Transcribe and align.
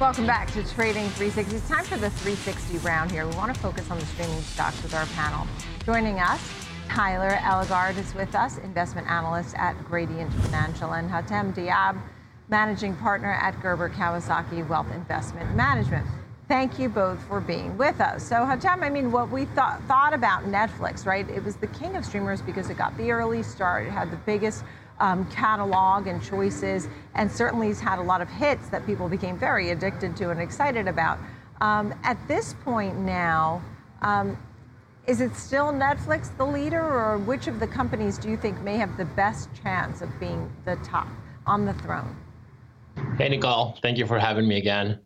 Welcome 0.00 0.26
back 0.26 0.50
to 0.54 0.64
Trading 0.74 1.08
360. 1.10 1.54
It's 1.54 1.68
time 1.68 1.84
for 1.84 1.96
the 1.96 2.10
360 2.10 2.78
round 2.78 3.12
here. 3.12 3.28
We 3.28 3.36
want 3.36 3.54
to 3.54 3.60
focus 3.60 3.88
on 3.92 3.98
the 4.00 4.06
streaming 4.06 4.42
stocks 4.42 4.82
with 4.82 4.92
our 4.92 5.06
panel. 5.06 5.46
Joining 5.86 6.18
us, 6.18 6.40
Tyler 6.88 7.38
Elgard 7.42 7.96
is 7.96 8.12
with 8.12 8.34
us, 8.34 8.58
investment 8.58 9.08
analyst 9.08 9.54
at 9.56 9.72
Gradient 9.84 10.32
Financial, 10.32 10.94
and 10.94 11.08
Hatem 11.08 11.54
Dhiab, 11.54 11.96
managing 12.48 12.96
partner 12.96 13.30
at 13.34 13.62
Gerber 13.62 13.88
Kawasaki 13.88 14.66
Wealth 14.66 14.90
Investment 14.92 15.54
Management. 15.54 16.04
Thank 16.48 16.76
you 16.80 16.88
both 16.88 17.22
for 17.28 17.40
being 17.40 17.78
with 17.78 18.00
us. 18.00 18.24
So, 18.28 18.38
Hatem, 18.38 18.82
I 18.82 18.90
mean, 18.90 19.12
what 19.12 19.30
we 19.30 19.44
thought, 19.44 19.80
thought 19.84 20.12
about 20.12 20.42
Netflix, 20.42 21.06
right? 21.06 21.28
It 21.30 21.44
was 21.44 21.54
the 21.54 21.68
king 21.68 21.94
of 21.94 22.04
streamers 22.04 22.42
because 22.42 22.68
it 22.68 22.76
got 22.76 22.96
the 22.96 23.12
early 23.12 23.44
start, 23.44 23.86
it 23.86 23.90
had 23.90 24.10
the 24.10 24.18
biggest 24.26 24.64
um, 25.00 25.28
catalog 25.30 26.06
and 26.06 26.22
choices, 26.22 26.88
and 27.14 27.30
certainly 27.30 27.68
has 27.68 27.80
had 27.80 27.98
a 27.98 28.02
lot 28.02 28.20
of 28.20 28.28
hits 28.28 28.68
that 28.68 28.86
people 28.86 29.08
became 29.08 29.38
very 29.38 29.70
addicted 29.70 30.16
to 30.16 30.30
and 30.30 30.40
excited 30.40 30.88
about. 30.88 31.18
Um, 31.60 31.94
at 32.02 32.16
this 32.28 32.54
point 32.64 32.98
now, 32.98 33.62
um, 34.02 34.36
is 35.06 35.20
it 35.20 35.34
still 35.36 35.72
Netflix 35.72 36.34
the 36.36 36.46
leader, 36.46 36.82
or 36.82 37.18
which 37.18 37.46
of 37.46 37.60
the 37.60 37.66
companies 37.66 38.18
do 38.18 38.30
you 38.30 38.36
think 38.36 38.60
may 38.62 38.76
have 38.76 38.96
the 38.96 39.04
best 39.04 39.48
chance 39.62 40.00
of 40.00 40.08
being 40.18 40.50
the 40.64 40.76
top 40.76 41.08
on 41.46 41.64
the 41.66 41.74
throne? 41.74 42.16
Hey, 43.18 43.28
Nicole, 43.28 43.78
thank 43.82 43.98
you 43.98 44.06
for 44.06 44.18
having 44.18 44.48
me 44.48 44.56
again. 44.56 45.00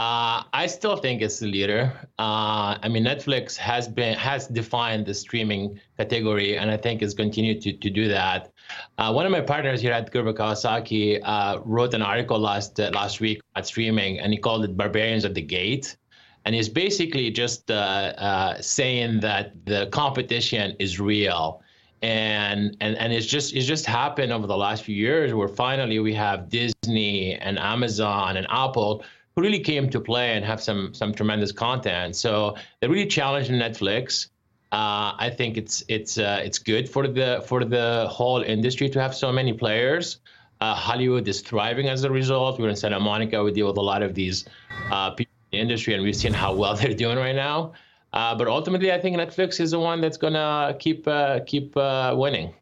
Uh, 0.00 0.44
I 0.54 0.66
still 0.66 0.96
think 0.96 1.20
it's 1.20 1.40
the 1.40 1.46
leader. 1.46 1.92
Uh, 2.18 2.78
I 2.82 2.88
mean, 2.88 3.04
Netflix 3.04 3.54
has 3.58 3.86
been 3.86 4.16
has 4.16 4.46
defined 4.46 5.04
the 5.04 5.12
streaming 5.12 5.78
category, 5.98 6.56
and 6.56 6.70
I 6.70 6.78
think 6.78 7.02
it's 7.02 7.12
continued 7.12 7.60
to, 7.64 7.74
to 7.74 7.90
do 7.90 8.08
that. 8.08 8.50
Uh, 8.96 9.12
one 9.12 9.26
of 9.26 9.32
my 9.32 9.42
partners 9.42 9.82
here 9.82 9.92
at 9.92 10.10
Gerber 10.10 10.32
Kawasaki 10.32 11.20
uh, 11.22 11.60
wrote 11.66 11.92
an 11.92 12.00
article 12.00 12.38
last 12.38 12.80
uh, 12.80 12.88
last 12.94 13.20
week 13.20 13.42
at 13.56 13.66
streaming, 13.66 14.18
and 14.20 14.32
he 14.32 14.38
called 14.38 14.64
it 14.64 14.74
"Barbarians 14.74 15.26
at 15.26 15.34
the 15.34 15.42
Gate," 15.42 15.98
and 16.46 16.54
he's 16.54 16.70
basically 16.70 17.30
just 17.30 17.70
uh, 17.70 18.58
saying 18.62 19.20
that 19.20 19.52
the 19.66 19.86
competition 19.92 20.76
is 20.78 20.98
real 20.98 21.60
and 22.02 22.74
and 22.80 22.96
and 22.96 23.12
it's 23.12 23.26
just 23.26 23.54
it's 23.54 23.66
just 23.66 23.84
happened 23.84 24.32
over 24.32 24.46
the 24.46 24.56
last 24.56 24.82
few 24.82 24.96
years 24.96 25.34
where 25.34 25.48
finally 25.48 25.98
we 25.98 26.14
have 26.14 26.48
Disney 26.48 27.34
and 27.34 27.58
Amazon 27.58 28.38
and 28.38 28.46
Apple 28.48 29.04
who 29.34 29.42
really 29.42 29.60
came 29.60 29.88
to 29.90 30.00
play 30.00 30.32
and 30.32 30.44
have 30.44 30.62
some 30.62 30.92
some 30.94 31.14
tremendous 31.14 31.52
content. 31.52 32.16
So 32.16 32.56
they're 32.78 32.90
really 32.90 33.06
challenging 33.06 33.56
Netflix. 33.56 34.28
Uh, 34.72 35.14
I 35.18 35.32
think 35.36 35.56
it's 35.56 35.82
it's 35.88 36.18
uh, 36.18 36.40
it's 36.44 36.58
good 36.58 36.88
for 36.88 37.08
the 37.08 37.42
for 37.46 37.64
the 37.64 38.06
whole 38.08 38.42
industry 38.42 38.88
to 38.90 39.00
have 39.00 39.14
so 39.14 39.32
many 39.32 39.52
players. 39.52 40.20
Uh, 40.60 40.74
Hollywood 40.74 41.26
is 41.26 41.40
thriving 41.40 41.88
as 41.88 42.04
a 42.04 42.10
result. 42.10 42.60
We're 42.60 42.68
in 42.68 42.76
Santa 42.76 43.00
Monica. 43.00 43.42
We 43.42 43.50
deal 43.50 43.66
with 43.66 43.78
a 43.78 43.82
lot 43.82 44.02
of 44.02 44.14
these 44.14 44.44
uh, 44.90 45.10
people 45.10 45.32
in 45.50 45.58
the 45.58 45.62
industry, 45.62 45.94
and 45.94 46.02
we've 46.02 46.14
seen 46.14 46.32
how 46.32 46.54
well 46.54 46.76
they're 46.80 46.94
doing 46.94 47.18
right 47.18 47.34
now. 47.34 47.72
Uh, 48.12 48.34
but 48.34 48.46
ultimately, 48.48 48.92
I 48.92 49.00
think 49.00 49.16
Netflix 49.16 49.60
is 49.60 49.70
the 49.70 49.78
one 49.78 50.00
that's 50.00 50.16
gonna 50.16 50.76
keep 50.78 51.06
uh, 51.08 51.40
keep 51.46 51.74
winning. 51.76 52.54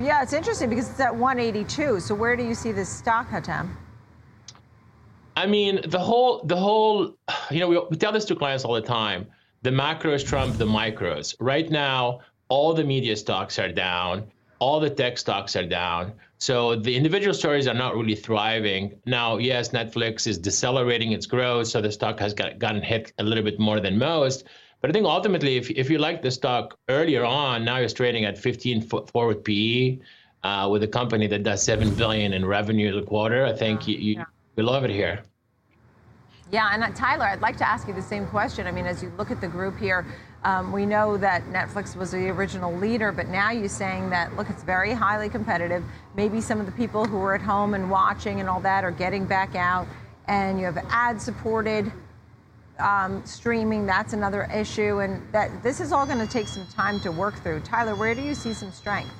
Yeah, 0.00 0.22
it's 0.22 0.32
interesting 0.32 0.70
because 0.70 0.90
it's 0.90 0.98
at 0.98 1.14
182. 1.14 2.00
So 2.00 2.14
where 2.16 2.36
do 2.36 2.42
you 2.42 2.54
see 2.54 2.72
this 2.72 2.88
stock, 2.88 3.28
Hatem? 3.28 3.76
I 5.36 5.46
mean, 5.46 5.80
the 5.86 5.98
whole, 5.98 6.42
the 6.44 6.56
whole, 6.56 7.16
you 7.50 7.60
know, 7.60 7.68
we, 7.68 7.78
we 7.90 7.96
tell 7.96 8.12
this 8.12 8.24
to 8.26 8.36
clients 8.36 8.64
all 8.64 8.74
the 8.74 8.80
time. 8.80 9.26
The 9.62 9.70
macros 9.70 10.24
trump 10.24 10.58
the 10.58 10.66
micros. 10.66 11.34
Right 11.40 11.70
now, 11.70 12.20
all 12.48 12.74
the 12.74 12.84
media 12.84 13.16
stocks 13.16 13.58
are 13.58 13.72
down, 13.72 14.30
all 14.58 14.78
the 14.78 14.90
tech 14.90 15.18
stocks 15.18 15.56
are 15.56 15.66
down. 15.66 16.12
So 16.38 16.76
the 16.76 16.94
individual 16.94 17.34
stories 17.34 17.66
are 17.66 17.74
not 17.74 17.96
really 17.96 18.14
thriving. 18.14 18.94
Now, 19.06 19.38
yes, 19.38 19.70
Netflix 19.70 20.26
is 20.26 20.38
decelerating 20.38 21.12
its 21.12 21.26
growth, 21.26 21.68
so 21.68 21.80
the 21.80 21.90
stock 21.90 22.18
has 22.20 22.34
got, 22.34 22.58
gotten 22.58 22.82
hit 22.82 23.12
a 23.18 23.22
little 23.22 23.42
bit 23.42 23.58
more 23.58 23.80
than 23.80 23.98
most. 23.98 24.44
But 24.80 24.90
I 24.90 24.92
think 24.92 25.06
ultimately, 25.06 25.56
if, 25.56 25.70
if 25.70 25.88
you 25.88 25.96
like 25.96 26.20
the 26.20 26.30
stock 26.30 26.78
earlier 26.90 27.24
on, 27.24 27.64
now 27.64 27.78
you're 27.78 27.88
trading 27.88 28.26
at 28.26 28.36
15 28.36 28.82
forward 28.82 29.42
PE 29.42 29.98
uh, 30.42 30.68
with 30.70 30.82
a 30.82 30.88
company 30.88 31.26
that 31.28 31.42
does 31.42 31.62
7 31.62 31.94
billion 31.94 32.34
in 32.34 32.44
revenue 32.44 32.98
a 32.98 33.02
quarter. 33.02 33.46
I 33.46 33.54
think 33.54 33.88
you, 33.88 33.96
you, 33.96 34.14
yeah. 34.16 34.24
We 34.56 34.62
love 34.62 34.84
it 34.84 34.90
here. 34.90 35.22
Yeah, 36.52 36.70
and 36.72 36.84
uh, 36.84 36.90
Tyler, 36.90 37.24
I'd 37.24 37.40
like 37.40 37.56
to 37.56 37.68
ask 37.68 37.88
you 37.88 37.94
the 37.94 38.02
same 38.02 38.26
question. 38.26 38.66
I 38.66 38.70
mean, 38.70 38.86
as 38.86 39.02
you 39.02 39.10
look 39.18 39.30
at 39.30 39.40
the 39.40 39.48
group 39.48 39.76
here, 39.78 40.06
um, 40.44 40.72
we 40.72 40.84
know 40.84 41.16
that 41.16 41.42
Netflix 41.46 41.96
was 41.96 42.10
the 42.12 42.28
original 42.28 42.72
leader, 42.76 43.10
but 43.10 43.28
now 43.28 43.50
you're 43.50 43.68
saying 43.68 44.10
that, 44.10 44.36
look, 44.36 44.50
it's 44.50 44.62
very 44.62 44.92
highly 44.92 45.28
competitive. 45.28 45.82
Maybe 46.14 46.40
some 46.40 46.60
of 46.60 46.66
the 46.66 46.72
people 46.72 47.06
who 47.06 47.16
are 47.22 47.34
at 47.34 47.40
home 47.40 47.74
and 47.74 47.90
watching 47.90 48.40
and 48.40 48.48
all 48.48 48.60
that 48.60 48.84
are 48.84 48.90
getting 48.90 49.24
back 49.24 49.54
out, 49.54 49.88
and 50.28 50.58
you 50.60 50.66
have 50.66 50.76
ad 50.90 51.20
supported 51.20 51.90
um, 52.78 53.24
streaming. 53.24 53.86
That's 53.86 54.12
another 54.12 54.44
issue, 54.54 55.00
and 55.00 55.22
that 55.32 55.62
this 55.62 55.80
is 55.80 55.92
all 55.92 56.04
going 56.04 56.18
to 56.18 56.26
take 56.26 56.46
some 56.46 56.66
time 56.66 57.00
to 57.00 57.10
work 57.10 57.42
through. 57.42 57.60
Tyler, 57.60 57.94
where 57.94 58.14
do 58.14 58.20
you 58.20 58.34
see 58.34 58.52
some 58.52 58.70
strength? 58.70 59.10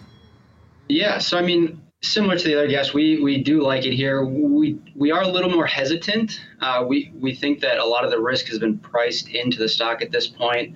Yeah, 0.88 1.18
so 1.18 1.38
I 1.38 1.42
mean, 1.42 1.80
similar 2.04 2.38
to 2.38 2.44
the 2.44 2.54
other 2.54 2.68
guests, 2.68 2.92
we 2.92 3.20
we 3.22 3.42
do 3.42 3.62
like 3.62 3.84
it 3.84 3.94
here. 3.94 4.24
We 4.24 4.78
we 4.94 5.10
are 5.10 5.22
a 5.22 5.28
little 5.28 5.50
more 5.50 5.66
hesitant. 5.66 6.40
Uh, 6.60 6.84
we 6.86 7.12
we 7.18 7.34
think 7.34 7.60
that 7.60 7.78
a 7.78 7.84
lot 7.84 8.04
of 8.04 8.10
the 8.10 8.20
risk 8.20 8.46
has 8.46 8.58
been 8.58 8.78
priced 8.78 9.28
into 9.28 9.58
the 9.58 9.68
stock 9.68 10.02
at 10.02 10.10
this 10.10 10.26
point, 10.26 10.74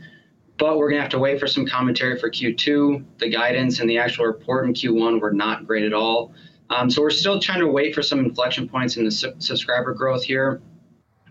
but 0.57 0.79
we're 0.79 0.89
gonna 0.91 1.03
have 1.03 1.11
to 1.11 1.19
wait 1.19 1.39
for 1.39 1.47
some 1.47 1.67
commentary 1.67 2.19
for 2.19 2.31
Q2. 2.31 3.05
The 3.19 3.29
guidance 3.29 3.81
and 3.81 3.89
the 3.89 3.99
actual 3.99 4.27
report 4.27 4.67
in 4.67 4.73
Q1 4.73 5.21
were 5.21 5.33
not 5.33 5.67
great 5.67 5.85
at 5.85 5.93
all. 5.93 6.33
Um, 6.71 6.91
so 6.91 7.03
we're 7.03 7.11
still 7.11 7.41
trying 7.41 7.61
to 7.61 7.69
wait 7.69 7.95
for 7.95 8.03
some 8.03 8.19
inflection 8.21 8.69
points 8.69 8.97
in 8.97 9.05
the 9.05 9.11
su- 9.11 9.35
subscriber 9.39 9.95
growth 9.95 10.23
here. 10.23 10.61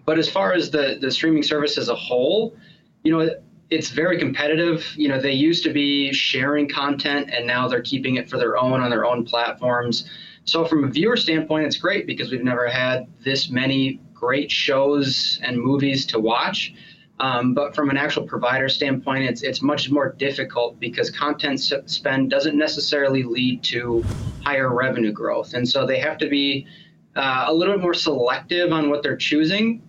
But 0.05 0.17
as 0.17 0.29
far 0.29 0.53
as 0.53 0.71
the 0.71 0.97
the 1.01 1.11
streaming 1.11 1.43
service 1.43 1.77
as 1.77 1.89
a 1.89 1.95
whole, 1.95 2.55
you 3.03 3.11
know, 3.11 3.29
it's 3.69 3.89
very 3.89 4.17
competitive. 4.17 4.93
You 4.95 5.09
know, 5.09 5.19
they 5.19 5.33
used 5.33 5.63
to 5.63 5.73
be 5.73 6.13
sharing 6.13 6.69
content 6.69 7.29
and 7.33 7.45
now 7.45 7.67
they're 7.67 7.81
keeping 7.81 8.15
it 8.15 8.29
for 8.29 8.37
their 8.37 8.57
own 8.57 8.81
on 8.81 8.89
their 8.89 9.05
own 9.05 9.25
platforms. 9.25 10.09
So 10.45 10.63
from 10.63 10.85
a 10.85 10.87
viewer 10.87 11.17
standpoint, 11.17 11.65
it's 11.65 11.77
great 11.77 12.07
because 12.07 12.31
we've 12.31 12.43
never 12.43 12.67
had 12.69 13.07
this 13.23 13.49
many 13.49 13.99
great 14.13 14.49
shows 14.49 15.39
and 15.43 15.57
movies 15.57 16.05
to 16.07 16.19
watch. 16.19 16.73
Um, 17.19 17.53
but 17.53 17.75
from 17.75 17.89
an 17.89 17.97
actual 17.97 18.23
provider 18.23 18.69
standpoint, 18.69 19.23
it's 19.23 19.41
it's 19.41 19.61
much 19.61 19.89
more 19.89 20.13
difficult 20.13 20.79
because 20.79 21.09
content 21.09 21.59
spend 21.59 22.29
doesn't 22.29 22.55
necessarily 22.55 23.23
lead 23.23 23.63
to 23.63 24.05
higher 24.45 24.73
revenue 24.73 25.11
growth, 25.11 25.55
and 25.55 25.67
so 25.67 25.87
they 25.87 25.97
have 25.97 26.19
to 26.19 26.29
be 26.29 26.67
uh, 27.15 27.45
a 27.47 27.53
little 27.53 27.73
bit 27.73 27.81
more 27.81 27.95
selective 27.95 28.71
on 28.71 28.91
what 28.91 29.01
they're 29.01 29.17
choosing 29.17 29.81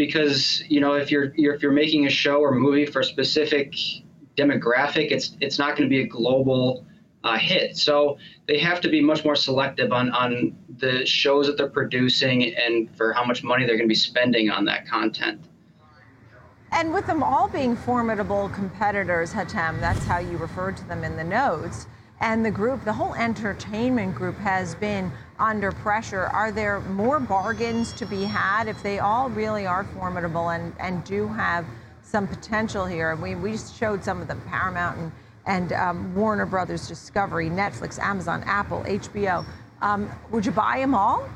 because 0.00 0.62
you 0.66 0.80
know 0.80 0.94
if 0.94 1.10
you're, 1.10 1.34
you're 1.36 1.54
if 1.54 1.62
you're 1.62 1.72
making 1.72 2.06
a 2.06 2.10
show 2.10 2.40
or 2.40 2.54
movie 2.54 2.86
for 2.86 3.00
a 3.00 3.04
specific 3.04 3.74
demographic, 4.34 5.10
it's 5.10 5.36
it's 5.42 5.58
not 5.58 5.76
going 5.76 5.86
to 5.86 5.94
be 5.94 6.00
a 6.00 6.06
global 6.06 6.86
uh, 7.22 7.36
hit. 7.36 7.76
So 7.76 8.16
they 8.48 8.58
have 8.60 8.80
to 8.80 8.88
be 8.88 9.02
much 9.02 9.26
more 9.26 9.36
selective 9.36 9.92
on 9.92 10.10
on 10.12 10.56
the 10.78 11.04
shows 11.04 11.46
that 11.48 11.58
they're 11.58 11.68
producing 11.68 12.54
and 12.56 12.88
for 12.96 13.12
how 13.12 13.26
much 13.26 13.44
money 13.44 13.66
they're 13.66 13.76
going 13.76 13.90
to 13.90 13.92
be 13.92 14.04
spending 14.10 14.48
on 14.48 14.64
that 14.64 14.88
content. 14.88 15.38
And 16.72 16.94
with 16.94 17.06
them 17.06 17.22
all 17.22 17.48
being 17.48 17.76
formidable 17.76 18.48
competitors, 18.54 19.34
Hatem, 19.34 19.80
that's 19.80 20.04
how 20.06 20.18
you 20.18 20.38
referred 20.38 20.78
to 20.78 20.84
them 20.88 21.04
in 21.04 21.16
the 21.16 21.24
notes. 21.24 21.88
And 22.20 22.44
the 22.44 22.50
group, 22.50 22.84
the 22.84 22.92
whole 22.92 23.14
entertainment 23.14 24.14
group, 24.14 24.36
has 24.36 24.74
been 24.74 25.10
under 25.38 25.72
pressure. 25.72 26.24
Are 26.24 26.52
there 26.52 26.80
more 26.80 27.18
bargains 27.18 27.92
to 27.94 28.04
be 28.04 28.24
had 28.24 28.68
if 28.68 28.82
they 28.82 28.98
all 28.98 29.30
really 29.30 29.66
are 29.66 29.84
formidable 29.84 30.50
and, 30.50 30.74
and 30.78 31.02
do 31.04 31.26
have 31.28 31.64
some 32.02 32.28
potential 32.28 32.84
here? 32.84 33.16
We, 33.16 33.36
we 33.36 33.56
showed 33.56 34.04
some 34.04 34.20
of 34.20 34.28
them 34.28 34.42
Paramount 34.46 34.98
and, 34.98 35.12
and 35.46 35.72
um, 35.72 36.14
Warner 36.14 36.44
Brothers 36.44 36.86
Discovery, 36.86 37.48
Netflix, 37.48 37.98
Amazon, 37.98 38.42
Apple, 38.44 38.82
HBO. 38.86 39.44
Um, 39.80 40.10
would 40.30 40.44
you 40.44 40.52
buy 40.52 40.78
them 40.78 40.94
all? 40.94 41.26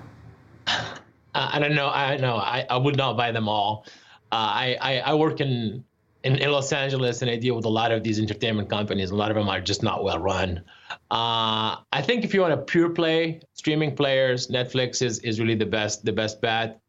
Uh, 0.66 1.50
I 1.52 1.58
don't 1.58 1.74
know. 1.74 1.88
I 1.88 2.16
know. 2.18 2.36
I, 2.36 2.66
I 2.70 2.76
would 2.76 2.96
not 2.96 3.16
buy 3.16 3.32
them 3.32 3.48
all. 3.48 3.86
Uh, 4.30 4.36
I, 4.36 4.78
I, 4.80 4.98
I 5.00 5.14
work 5.14 5.40
in 5.40 5.84
in, 6.24 6.36
in 6.36 6.50
Los 6.50 6.72
Angeles, 6.72 7.20
and 7.22 7.30
I 7.30 7.36
deal 7.36 7.54
with 7.54 7.66
a 7.66 7.70
lot 7.70 7.92
of 7.92 8.02
these 8.02 8.18
entertainment 8.18 8.70
companies. 8.70 9.10
A 9.10 9.14
lot 9.14 9.30
of 9.30 9.36
them 9.36 9.48
are 9.48 9.60
just 9.60 9.82
not 9.82 10.02
well 10.02 10.18
run. 10.18 10.62
Uh, 11.10 11.76
I 11.92 12.02
think 12.02 12.24
if 12.24 12.32
you 12.32 12.40
want 12.40 12.54
a 12.54 12.56
pure 12.56 12.88
play 12.88 13.40
streaming 13.52 13.94
players, 13.94 14.48
Netflix 14.48 15.02
is 15.02 15.18
is 15.20 15.38
really 15.38 15.54
the 15.54 15.66
best 15.66 16.04
the 16.04 16.12
best 16.12 16.40
bet. 16.40 16.80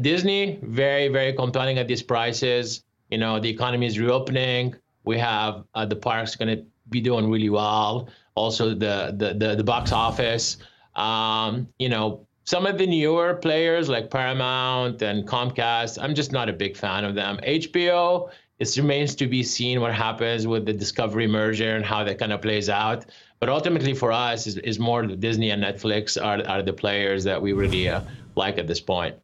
Disney 0.00 0.58
very 0.62 1.08
very 1.08 1.32
compelling 1.32 1.78
at 1.78 1.88
these 1.88 2.02
prices. 2.02 2.84
You 3.10 3.18
know 3.18 3.40
the 3.40 3.48
economy 3.48 3.86
is 3.86 3.98
reopening. 3.98 4.76
We 5.04 5.18
have 5.18 5.64
uh, 5.74 5.86
the 5.86 5.96
parks 5.96 6.36
going 6.36 6.56
to 6.56 6.64
be 6.90 7.00
doing 7.00 7.30
really 7.30 7.50
well. 7.50 8.08
Also 8.34 8.70
the 8.74 9.14
the 9.16 9.34
the, 9.34 9.56
the 9.56 9.64
box 9.64 9.90
office. 9.90 10.58
Um, 10.94 11.66
you 11.78 11.88
know 11.88 12.26
some 12.44 12.66
of 12.66 12.76
the 12.76 12.86
newer 12.86 13.34
players 13.34 13.88
like 13.88 14.10
Paramount 14.10 15.00
and 15.00 15.26
Comcast, 15.26 16.02
I'm 16.02 16.14
just 16.14 16.32
not 16.32 16.48
a 16.48 16.52
big 16.52 16.76
fan 16.76 17.04
of 17.04 17.14
them. 17.14 17.38
HBO 17.46 18.30
it 18.58 18.76
remains 18.76 19.14
to 19.16 19.26
be 19.26 19.42
seen 19.42 19.80
what 19.80 19.92
happens 19.94 20.46
with 20.46 20.66
the 20.66 20.72
Discovery 20.72 21.26
merger 21.26 21.76
and 21.76 21.84
how 21.84 22.04
that 22.04 22.18
kind 22.18 22.32
of 22.32 22.40
plays 22.40 22.68
out. 22.68 23.06
But 23.40 23.48
ultimately, 23.48 23.94
for 23.94 24.12
us, 24.12 24.46
is, 24.46 24.56
is 24.58 24.78
more 24.78 25.04
Disney 25.04 25.50
and 25.50 25.62
Netflix 25.62 26.22
are, 26.22 26.46
are 26.48 26.62
the 26.62 26.72
players 26.72 27.24
that 27.24 27.40
we 27.40 27.52
really 27.52 27.88
uh, 27.88 28.02
like 28.36 28.58
at 28.58 28.68
this 28.68 28.80
point. 28.80 29.16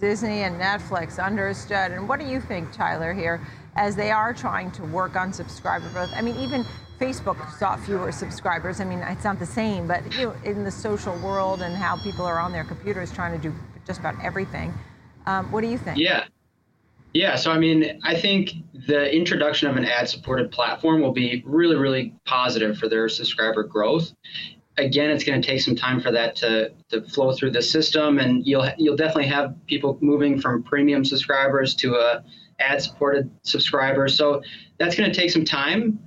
Disney 0.00 0.42
and 0.42 0.60
Netflix, 0.60 1.22
understood. 1.22 1.92
And 1.92 2.06
what 2.06 2.20
do 2.20 2.26
you 2.26 2.40
think, 2.40 2.70
Tyler, 2.72 3.14
here, 3.14 3.40
as 3.76 3.96
they 3.96 4.10
are 4.10 4.34
trying 4.34 4.70
to 4.72 4.84
work 4.84 5.16
on 5.16 5.32
subscriber 5.32 5.88
growth? 5.88 6.12
I 6.14 6.20
mean, 6.20 6.36
even 6.36 6.66
Facebook 7.00 7.50
saw 7.58 7.76
fewer 7.76 8.12
subscribers. 8.12 8.80
I 8.80 8.84
mean, 8.84 8.98
it's 8.98 9.24
not 9.24 9.38
the 9.38 9.46
same, 9.46 9.86
but 9.86 10.02
you 10.14 10.26
know, 10.26 10.34
in 10.44 10.64
the 10.64 10.70
social 10.70 11.16
world 11.20 11.62
and 11.62 11.74
how 11.74 11.96
people 11.96 12.26
are 12.26 12.38
on 12.38 12.52
their 12.52 12.64
computers 12.64 13.10
trying 13.12 13.32
to 13.32 13.38
do 13.38 13.54
just 13.86 14.00
about 14.00 14.22
everything. 14.22 14.74
Um, 15.26 15.50
what 15.50 15.62
do 15.62 15.68
you 15.68 15.78
think? 15.78 15.98
Yeah. 15.98 16.24
Yeah, 17.16 17.36
so 17.36 17.50
I 17.50 17.58
mean, 17.58 17.98
I 18.04 18.14
think 18.14 18.52
the 18.86 19.10
introduction 19.10 19.70
of 19.70 19.78
an 19.78 19.86
ad 19.86 20.06
supported 20.06 20.50
platform 20.50 21.00
will 21.00 21.12
be 21.12 21.42
really, 21.46 21.74
really 21.74 22.14
positive 22.26 22.76
for 22.76 22.90
their 22.90 23.08
subscriber 23.08 23.62
growth. 23.62 24.12
Again, 24.76 25.08
it's 25.08 25.24
going 25.24 25.40
to 25.40 25.48
take 25.48 25.62
some 25.62 25.74
time 25.74 25.98
for 25.98 26.12
that 26.12 26.36
to, 26.36 26.72
to 26.90 27.00
flow 27.08 27.32
through 27.32 27.52
the 27.52 27.62
system, 27.62 28.18
and 28.18 28.46
you'll 28.46 28.68
you'll 28.76 28.98
definitely 28.98 29.28
have 29.28 29.54
people 29.66 29.96
moving 30.02 30.38
from 30.38 30.62
premium 30.62 31.06
subscribers 31.06 31.74
to 31.76 31.94
a 31.94 32.22
ad 32.60 32.82
supported 32.82 33.30
subscriber. 33.44 34.08
So 34.08 34.42
that's 34.76 34.94
going 34.94 35.10
to 35.10 35.18
take 35.18 35.30
some 35.30 35.46
time. 35.46 35.98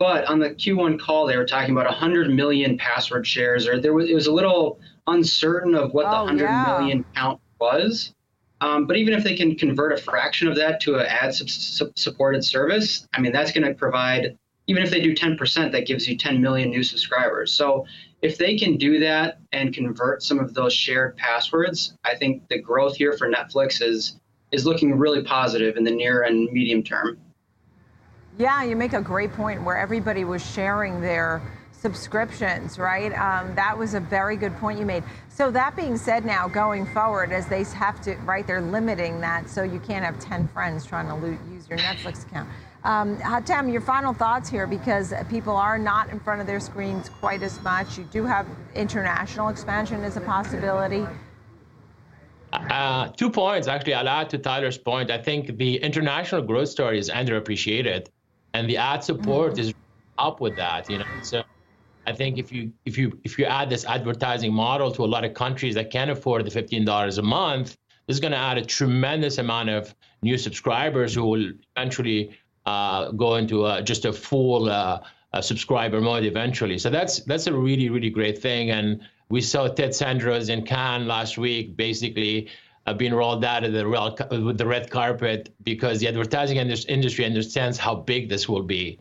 But 0.00 0.24
on 0.24 0.40
the 0.40 0.50
Q1 0.50 0.98
call, 0.98 1.28
they 1.28 1.36
were 1.36 1.46
talking 1.46 1.70
about 1.70 1.86
100 1.86 2.30
million 2.30 2.76
password 2.76 3.28
shares, 3.28 3.68
or 3.68 3.80
there 3.80 3.94
was 3.94 4.10
it 4.10 4.14
was 4.14 4.26
a 4.26 4.32
little 4.32 4.80
uncertain 5.06 5.76
of 5.76 5.94
what 5.94 6.06
oh, 6.06 6.10
the 6.10 6.16
100 6.16 6.44
yeah. 6.44 6.78
million 6.80 7.04
count 7.14 7.40
was. 7.60 8.12
Um, 8.60 8.86
but 8.86 8.96
even 8.96 9.14
if 9.14 9.22
they 9.22 9.36
can 9.36 9.54
convert 9.54 9.92
a 9.92 9.96
fraction 9.96 10.48
of 10.48 10.56
that 10.56 10.80
to 10.80 10.96
an 10.96 11.06
ad 11.06 11.34
supported 11.34 12.44
service, 12.44 13.06
I 13.14 13.20
mean, 13.20 13.32
that's 13.32 13.52
going 13.52 13.66
to 13.66 13.74
provide, 13.74 14.36
even 14.66 14.82
if 14.82 14.90
they 14.90 15.00
do 15.00 15.14
10%, 15.14 15.72
that 15.72 15.86
gives 15.86 16.08
you 16.08 16.16
10 16.16 16.40
million 16.40 16.70
new 16.70 16.82
subscribers. 16.82 17.52
So 17.52 17.86
if 18.20 18.36
they 18.36 18.58
can 18.58 18.76
do 18.76 18.98
that 19.00 19.38
and 19.52 19.72
convert 19.72 20.22
some 20.22 20.40
of 20.40 20.54
those 20.54 20.72
shared 20.72 21.16
passwords, 21.16 21.94
I 22.04 22.16
think 22.16 22.48
the 22.48 22.58
growth 22.58 22.96
here 22.96 23.12
for 23.12 23.30
Netflix 23.30 23.82
is 23.82 24.18
is 24.50 24.64
looking 24.64 24.96
really 24.96 25.22
positive 25.22 25.76
in 25.76 25.84
the 25.84 25.90
near 25.90 26.22
and 26.22 26.50
medium 26.50 26.82
term. 26.82 27.18
Yeah, 28.38 28.64
you 28.64 28.76
make 28.76 28.94
a 28.94 29.02
great 29.02 29.30
point 29.32 29.62
where 29.62 29.76
everybody 29.76 30.24
was 30.24 30.48
sharing 30.54 31.02
their 31.02 31.42
subscriptions, 31.80 32.78
right? 32.78 33.12
Um, 33.12 33.54
that 33.54 33.76
was 33.76 33.94
a 33.94 34.00
very 34.00 34.36
good 34.36 34.56
point 34.56 34.78
you 34.78 34.86
made. 34.86 35.04
So 35.28 35.50
that 35.52 35.76
being 35.76 35.96
said, 35.96 36.24
now 36.24 36.48
going 36.48 36.86
forward, 36.86 37.32
as 37.32 37.46
they 37.46 37.62
have 37.64 38.00
to, 38.02 38.16
right, 38.16 38.46
they're 38.46 38.60
limiting 38.60 39.20
that, 39.20 39.48
so 39.48 39.62
you 39.62 39.78
can't 39.78 40.04
have 40.04 40.18
10 40.18 40.48
friends 40.48 40.84
trying 40.84 41.06
to 41.06 41.14
loot, 41.14 41.38
use 41.50 41.68
your 41.68 41.78
Netflix 41.78 42.26
account. 42.26 42.48
Um, 42.84 43.16
Hatem, 43.18 43.70
your 43.70 43.80
final 43.80 44.12
thoughts 44.12 44.48
here, 44.48 44.66
because 44.66 45.12
people 45.28 45.54
are 45.54 45.78
not 45.78 46.10
in 46.10 46.18
front 46.20 46.40
of 46.40 46.46
their 46.46 46.60
screens 46.60 47.10
quite 47.20 47.42
as 47.42 47.60
much. 47.62 47.98
You 47.98 48.04
do 48.04 48.24
have 48.24 48.46
international 48.74 49.48
expansion 49.48 50.02
as 50.04 50.16
a 50.16 50.20
possibility. 50.20 51.06
Uh, 52.52 53.08
two 53.08 53.30
points, 53.30 53.68
actually. 53.68 53.94
I'll 53.94 54.08
add 54.08 54.30
to 54.30 54.38
Tyler's 54.38 54.78
point. 54.78 55.10
I 55.10 55.18
think 55.18 55.58
the 55.58 55.76
international 55.76 56.42
growth 56.42 56.70
story 56.70 56.98
is 56.98 57.10
underappreciated, 57.10 58.06
and 58.54 58.68
the 58.68 58.78
ad 58.78 59.04
support 59.04 59.52
mm-hmm. 59.52 59.60
is 59.60 59.74
up 60.16 60.40
with 60.40 60.56
that. 60.56 60.88
You 60.88 60.98
know, 60.98 61.04
so 61.22 61.42
I 62.08 62.12
think 62.20 62.38
if 62.38 62.50
you 62.50 62.72
if 62.90 62.96
you 62.96 63.06
if 63.28 63.38
you 63.38 63.44
add 63.44 63.68
this 63.68 63.84
advertising 63.84 64.52
model 64.64 64.90
to 64.96 65.04
a 65.04 65.10
lot 65.14 65.24
of 65.28 65.34
countries 65.34 65.74
that 65.74 65.90
can't 65.90 66.10
afford 66.10 66.46
the 66.46 66.50
fifteen 66.50 66.84
dollars 66.86 67.18
a 67.18 67.22
month, 67.22 67.76
this 68.06 68.16
is 68.16 68.20
going 68.20 68.32
to 68.32 68.44
add 68.50 68.56
a 68.56 68.64
tremendous 68.64 69.36
amount 69.44 69.68
of 69.68 69.94
new 70.22 70.38
subscribers 70.38 71.10
who 71.14 71.24
will 71.30 71.46
eventually 71.76 72.20
uh, 72.64 73.10
go 73.12 73.36
into 73.40 73.66
a, 73.66 73.82
just 73.82 74.06
a 74.06 74.12
full 74.12 74.70
uh, 74.70 75.00
a 75.34 75.42
subscriber 75.42 76.00
mode 76.00 76.24
eventually. 76.24 76.78
So 76.78 76.88
that's 76.88 77.14
that's 77.30 77.46
a 77.46 77.52
really 77.52 77.90
really 77.90 78.12
great 78.18 78.38
thing. 78.40 78.70
And 78.70 78.86
we 79.28 79.40
saw 79.42 79.68
Ted 79.68 79.90
Sarandos 79.90 80.48
in 80.48 80.64
Cannes 80.64 81.06
last 81.06 81.36
week, 81.36 81.76
basically. 81.76 82.48
Uh, 82.86 82.94
being 82.94 83.12
rolled 83.12 83.44
out 83.44 83.64
of 83.64 83.72
the 83.74 83.86
real, 83.86 84.16
with 84.46 84.56
the 84.56 84.64
red 84.64 84.88
carpet 84.88 85.40
because 85.62 86.00
the 86.00 86.08
advertising 86.08 86.56
industry 86.56 87.24
understands 87.26 87.76
how 87.76 87.94
big 87.94 88.30
this 88.30 88.48
will 88.48 88.62
be. 88.62 88.98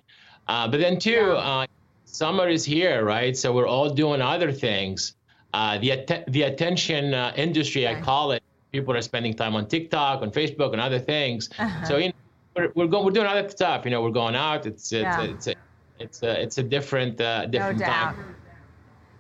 Uh, 0.50 0.68
but 0.68 0.78
then, 0.82 1.00
too, 1.00 1.32
uh, 1.50 1.66
summer 2.08 2.48
is 2.48 2.66
here, 2.66 3.04
right? 3.04 3.38
So 3.38 3.54
we're 3.54 3.68
all 3.68 3.90
doing 3.90 4.22
other 4.22 4.52
things. 4.52 5.14
Uh, 5.54 5.78
the 5.78 5.92
att- 5.92 6.32
the 6.32 6.44
attention 6.44 7.14
uh, 7.14 7.34
industry, 7.36 7.88
I 7.88 8.00
call 8.02 8.32
it. 8.32 8.44
People 8.72 8.96
are 8.96 9.02
spending 9.02 9.34
time 9.34 9.56
on 9.56 9.68
TikTok, 9.68 10.22
on 10.22 10.32
Facebook, 10.32 10.74
and 10.74 10.82
other 10.82 11.00
things. 11.00 11.50
Uh-huh. 11.58 11.86
So 11.86 11.98
you 11.98 12.08
know, 12.10 12.14
we're 12.56 12.72
we're, 12.76 12.88
going, 12.88 13.06
we're 13.06 13.12
doing 13.12 13.28
other 13.28 13.48
stuff. 13.50 13.86
You 13.86 13.92
know, 13.92 14.02
we're 14.02 14.12
going 14.12 14.36
out. 14.36 14.66
It's 14.66 14.92
it's 14.92 15.04
yeah. 15.04 15.24
it's, 15.24 15.48
a, 15.48 15.56
it's 16.00 16.24
a 16.24 16.42
it's 16.42 16.58
a 16.58 16.64
different 16.64 17.20
uh, 17.22 17.46
different 17.46 17.80
no 17.80 17.86
time. 17.86 18.36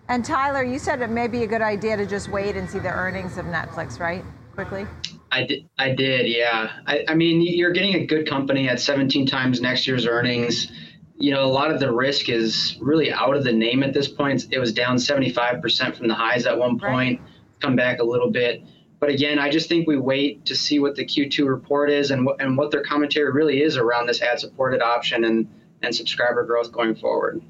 And 0.09 0.23
Tyler, 0.23 0.63
you 0.63 0.79
said 0.79 1.01
it 1.01 1.09
may 1.09 1.27
be 1.27 1.43
a 1.43 1.47
good 1.47 1.61
idea 1.61 1.97
to 1.97 2.05
just 2.05 2.29
wait 2.29 2.55
and 2.55 2.69
see 2.69 2.79
the 2.79 2.89
earnings 2.89 3.37
of 3.37 3.45
Netflix, 3.45 3.99
right? 3.99 4.23
Quickly. 4.53 4.87
I 5.31 5.43
did. 5.43 5.69
I 5.77 5.93
did. 5.93 6.27
Yeah. 6.27 6.71
I, 6.85 7.03
I 7.09 7.13
mean, 7.13 7.41
you're 7.41 7.73
getting 7.73 7.95
a 7.95 8.05
good 8.05 8.27
company 8.27 8.69
at 8.69 8.79
17 8.79 9.25
times 9.25 9.59
next 9.59 9.85
year's 9.85 10.05
earnings 10.05 10.71
you 11.17 11.31
know, 11.31 11.43
a 11.45 11.47
lot 11.51 11.71
of 11.71 11.79
the 11.79 11.91
risk 11.91 12.29
is 12.29 12.77
really 12.79 13.11
out 13.11 13.35
of 13.35 13.43
the 13.43 13.51
name 13.51 13.83
at 13.83 13.93
this 13.93 14.07
point. 14.07 14.45
It 14.51 14.59
was 14.59 14.71
down 14.71 14.97
75% 14.97 15.95
from 15.95 16.07
the 16.07 16.13
highs 16.13 16.45
at 16.45 16.57
one 16.57 16.79
point, 16.79 17.19
right. 17.19 17.29
come 17.59 17.75
back 17.75 17.99
a 17.99 18.03
little 18.03 18.29
bit. 18.29 18.63
But 18.99 19.09
again, 19.09 19.39
I 19.39 19.49
just 19.49 19.69
think 19.69 19.87
we 19.87 19.97
wait 19.97 20.45
to 20.45 20.55
see 20.55 20.79
what 20.79 20.95
the 20.95 21.05
Q2 21.05 21.47
report 21.47 21.91
is 21.91 22.11
and 22.11 22.25
what, 22.25 22.41
and 22.41 22.57
what 22.57 22.71
their 22.71 22.83
commentary 22.83 23.31
really 23.31 23.61
is 23.61 23.77
around 23.77 24.07
this 24.07 24.21
ad 24.21 24.39
supported 24.39 24.81
option 24.81 25.23
and, 25.25 25.47
and 25.81 25.95
subscriber 25.95 26.43
growth 26.45 26.71
going 26.71 26.95
forward. 26.95 27.41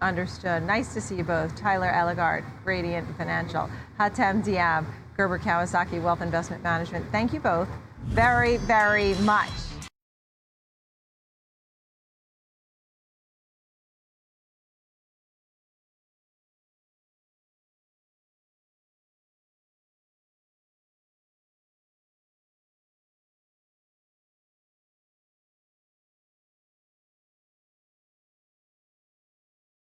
Understood. 0.00 0.64
Nice 0.64 0.92
to 0.94 1.00
see 1.00 1.16
you 1.16 1.24
both. 1.24 1.54
Tyler 1.56 1.90
Ellegard, 1.90 2.44
Gradient 2.64 3.06
Financial, 3.16 3.70
Hatem 3.98 4.44
Dhiab, 4.44 4.84
Gerber 5.16 5.38
Kawasaki 5.38 6.02
Wealth 6.02 6.20
Investment 6.20 6.62
Management. 6.62 7.06
Thank 7.12 7.32
you 7.32 7.40
both 7.40 7.68
very, 8.06 8.56
very 8.58 9.14
much. 9.16 9.48